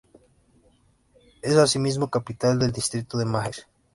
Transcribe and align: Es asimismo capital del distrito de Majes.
Es 1.43 1.57
asimismo 1.57 2.09
capital 2.09 2.57
del 2.57 2.71
distrito 2.71 3.19
de 3.19 3.25
Majes. 3.25 3.67